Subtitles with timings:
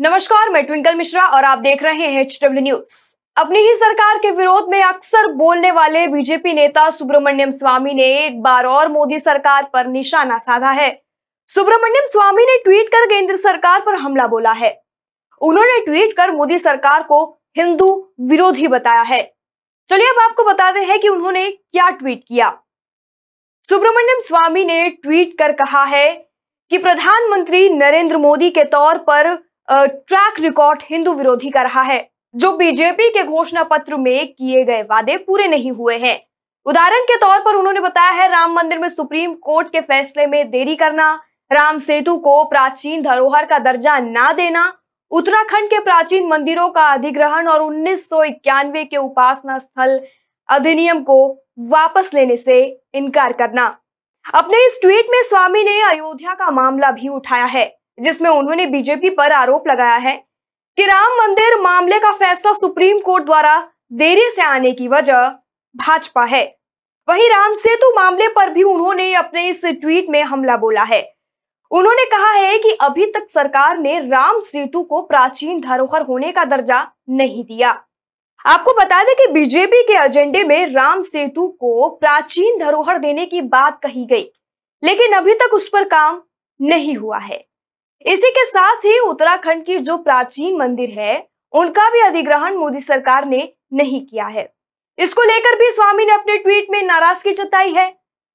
[0.00, 2.96] नमस्कार, मैं ट्विंकल मिश्रा और आप देख रहे हैं एच डब्ल्यू न्यूज़
[3.36, 8.40] अपनी ही सरकार के विरोध में अक्सर बोलने वाले बीजेपी नेता सुब्रमण्यम स्वामी ने एक
[8.42, 10.90] बार और मोदी सरकार पर निशाना साधा है।
[11.48, 14.70] सुब्रमण्यम स्वामी ने ट्वीट कर केंद्र सरकार पर हमला बोला है।
[15.40, 17.24] उन्होंने ट्वीट कर मोदी सरकार को
[17.56, 17.90] हिंदू
[18.20, 19.20] विरोधी बताया है।
[19.88, 22.52] चलिए अब आपको बताते हैं कि उन्होंने क्या ट्वीट किया।
[23.64, 26.08] सुब्रमण्यम स्वामी ने ट्वीट कर कहा है
[26.70, 29.36] कि प्रधानमंत्री नरेंद्र मोदी के तौर पर
[29.68, 34.82] ट्रैक रिकॉर्ड हिंदू विरोधी का रहा है, जो बीजेपी के घोषणा पत्र में किए गए
[34.82, 36.18] वादे पूरे नहीं हुए हैं।
[36.66, 40.50] उदाहरण के तौर पर उन्होंने बताया है, राम मंदिर में सुप्रीम कोर्ट के फैसले में
[40.50, 41.14] देरी करना,
[41.50, 44.72] राम सेतु को प्राचीन धरोहर का दर्जा ना देना,
[45.12, 50.00] उत्तराखंड के प्राचीन मंदिरों का अधिग्रहण और उन्नीस सौ इक्यानवे के उपासना स्थल
[50.48, 52.60] अधिनियम को वापस लेने से
[52.94, 53.66] इनकार करना।
[54.34, 59.10] अपने इस ट्वीट में स्वामी ने अयोध्या का मामला भी उठाया है। जिसमें उन्होंने बीजेपी
[59.10, 60.14] पर आरोप लगाया है
[60.78, 63.56] कि राम मंदिर मामले का फैसला सुप्रीम कोर्ट द्वारा
[63.92, 65.28] देरी से आने की वजह
[65.74, 66.44] भाजपा है।
[67.08, 71.02] वहीं राम सेतु मामले पर भी उन्होंने अपने इस ट्वीट में हमला बोला है।
[71.70, 76.44] उन्होंने कहा है कि अभी तक सरकार ने राम सेतु को प्राचीन धरोहर होने का
[76.44, 77.70] दर्जा नहीं दिया।
[78.44, 83.40] आपको बता दें कि बीजेपी के एजेंडे में राम सेतु को प्राचीन धरोहर देने की
[83.42, 84.30] बात कही गई,
[84.82, 86.22] लेकिन अभी तक उस पर काम
[86.60, 87.44] नहीं हुआ है।
[88.04, 93.26] इसी के साथ ही उत्तराखंड की जो प्राचीन मंदिर है, उनका भी अधिग्रहण मोदी सरकार
[93.26, 94.48] ने नहीं किया है।
[94.98, 97.86] इसको लेकर भी स्वामी ने अपने ट्वीट में नाराज़गी जताई है।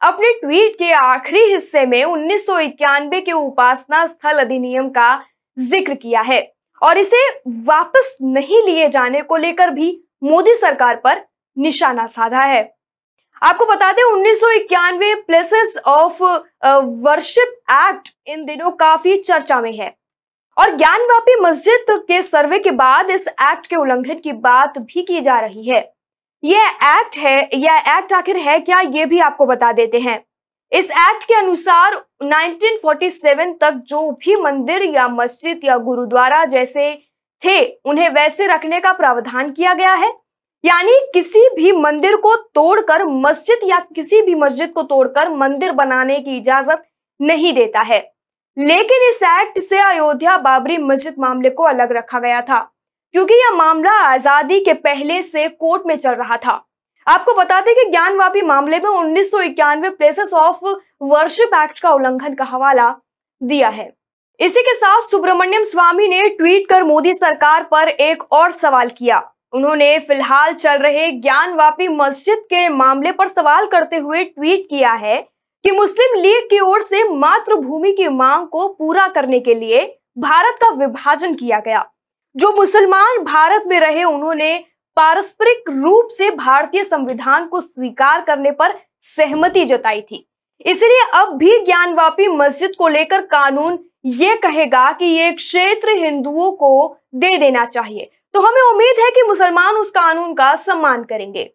[0.00, 5.10] अपने ट्वीट के आखिरी हिस्से में उन्नीस सौ इक्यानवे के उपासना स्थल अधिनियम का
[5.56, 6.40] ज़िक्र किया है
[6.82, 7.26] और इसे
[7.64, 11.22] वापस नहीं लिए जाने को लेकर भी मोदी सरकार पर
[11.56, 12.62] निशाना साधा है।
[13.42, 16.22] आपको बता दें, उन्नीस सौ इक्यानवे प्लेसेस ऑफ़
[17.04, 19.94] वर्शिप एक्ट इन दिनों काफ़ी चर्चा में है।
[20.58, 25.20] और ज्ञानवापी मस्जिद के सर्वे के बाद इस एक्ट के उल्लंघन की बात भी की
[25.20, 25.92] जा रही है।
[26.44, 30.24] यह एक्ट है, यह एक्ट आखिर है क्या, ये भी आपको बता देते हैं।
[30.72, 37.02] इस एक्ट के अनुसार 1947 तक जो भी मंदिर या मस्जिद या गुरुद्वारा जैसे
[37.44, 40.12] थे, उन्हें वैसे रखने का प्रावधान किया गया है।
[40.64, 46.18] यानी किसी भी मंदिर को तोड़कर, मस्जिद या किसी भी मस्जिद को तोड़कर मंदिर बनाने
[46.20, 46.82] की इजाज़त
[47.20, 48.00] नहीं देता है।
[48.56, 52.58] लेकिन इस एक्ट से अयोध्या बाबरी मस्जिद मामले को अलग रखा गया था,
[53.14, 56.62] क्योंकि यह मामला आज़ादी के पहले से कोर्ट में चल रहा था।
[57.06, 60.64] आपको बता दें कि ज्ञानवापी मामले में उन्नीस प्लेसेस ऑफ़
[61.02, 62.94] वर्शिप एक्ट का उल्लंघन का हवाला
[63.40, 63.92] दिया है।
[64.40, 69.20] इसी के साथ सुब्रमण्यम स्वामी ने ट्वीट कर मोदी सरकार पर एक और सवाल किया।
[69.52, 75.20] उन्होंने फ़िलहाल चल रहे ज्ञानवापी मस्जिद के मामले पर सवाल करते हुए ट्वीट किया है
[75.64, 79.84] कि मुस्लिम लीग की ओर से मातृभूमि की मांग को पूरा करने के लिए
[80.18, 81.84] भारत का विभाजन किया गया।
[82.36, 84.56] जो मुसलमान भारत में रहे, उन्होंने
[84.96, 90.26] पारस्परिक रूप से भारतीय संविधान को स्वीकार करने पर सहमति जताई थी।
[90.66, 96.96] इसलिए अब भी ज्ञानवापी मस्जिद को लेकर कानून ये कहेगा कि ये क्षेत्र हिंदुओं को
[97.14, 101.50] दे देना चाहिए। तो हमें उम्मीद है कि मुसलमान उस कानून का सम्मान करेंगे।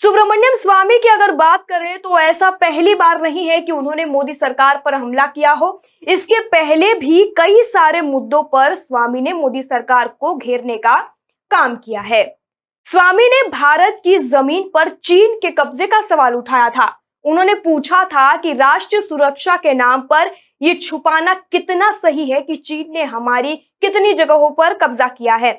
[0.00, 4.34] सुब्रमण्यम स्वामी की अगर बात करें तो ऐसा पहली बार नहीं है कि उन्होंने मोदी
[4.34, 9.62] सरकार पर हमला किया हो। इसके पहले भी कई सारे मुद्दों पर स्वामी ने मोदी
[9.62, 10.96] सरकार को घेरने का
[11.50, 12.24] काम किया है।
[12.86, 16.92] स्वामी ने भारत की ज़मीन पर चीन के कब्जे का सवाल उठाया था।
[17.24, 20.30] उन्होंने पूछा था कि राष्ट्रीय सुरक्षा के नाम पर
[20.62, 25.52] यह छुपाना कितना सही है कि चीन ने हमारी कितनी जगहों पर कब्जा किया है।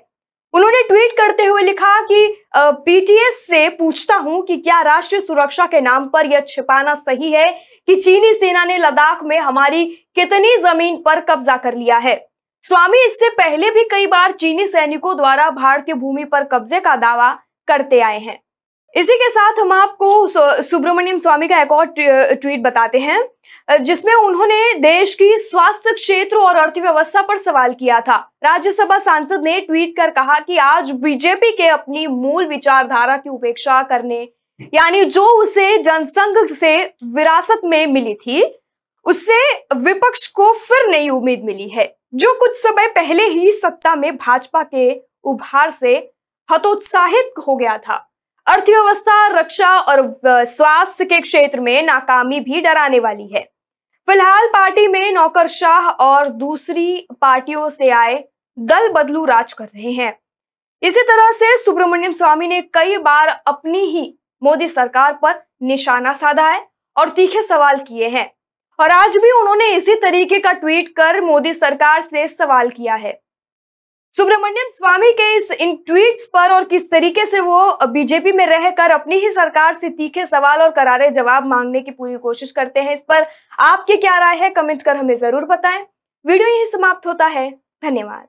[0.53, 2.25] उन्होंने ट्वीट करते हुए लिखा कि
[2.56, 7.45] पीटीएस से पूछता हूँ कि क्या राष्ट्रीय सुरक्षा के नाम पर यह छिपाना सही है
[7.88, 9.85] कि चीनी सेना ने लद्दाख में हमारी
[10.16, 12.16] कितनी ज़मीन पर कब्जा कर लिया है?
[12.63, 17.31] स्वामी, इससे पहले भी कई बार चीनी सैनिकों द्वारा भारतीय भूमि पर कब्जे का दावा
[17.67, 18.40] करते आए हैं।
[18.96, 20.28] इसी के साथ हम आपको
[20.62, 26.56] सुब्रमण्यम स्वामी का एक और ट्वीट बताते हैं जिसमें उन्होंने देश की स्वास्थ्य क्षेत्र और
[26.56, 31.67] अर्थव्यवस्था पर सवाल किया था। राज्यसभा सांसद ने ट्वीट कर कहा कि आज बीजेपी के
[31.67, 34.22] अपनी मूल विचारधारा की उपेक्षा करने,
[34.73, 38.44] यानी जो उसे जनसंघ से विरासत में मिली थी,
[39.05, 39.41] उससे
[39.78, 44.64] विपक्ष को फिर नई उम्मीद मिली है। जो कुछ समय पहले ही सत्ता में भाजपा
[44.66, 45.97] के उभार से
[46.49, 48.08] हतोत्साहित हो गया था।
[48.51, 49.99] अर्थव्यवस्था, रक्षा और
[50.45, 53.41] स्वास्थ्य के क्षेत्र में नाकामी भी डराने वाली है।
[54.07, 58.23] फ़िलहाल पार्टी में नौकरशाह और दूसरी पार्टियों से आए
[58.57, 60.13] दल बदलू राज कर रहे हैं।
[60.81, 64.03] इसी तरह से सुब्रमण्यम स्वामी ने कई बार अपनी ही
[64.41, 68.29] मोदी सरकार पर निशाना साधा है और तीखे सवाल किए हैं।
[68.79, 73.19] और आज भी उन्होंने इसी तरीके का ट्वीट कर मोदी सरकार से सवाल किया है।
[74.16, 78.91] सुब्रमण्यम स्वामी के इस इन ट्वीट्स पर और किस तरीके से वो बीजेपी में रहकर
[78.91, 82.93] अपनी ही सरकार से तीखे सवाल और करारे जवाब मांगने की पूरी कोशिश करते हैं
[82.93, 83.25] इस पर
[83.59, 84.49] आपकी क्या राय है?
[84.49, 85.85] कमेंट कर हमें ज़रूर बताएँ।
[86.25, 87.49] वीडियो यही समाप्त होता है।
[87.84, 88.28] धन्यवाद।